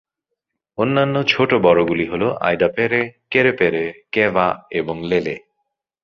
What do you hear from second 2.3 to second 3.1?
আইডাপেরে,